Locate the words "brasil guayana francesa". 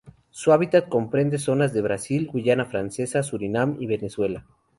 1.83-3.21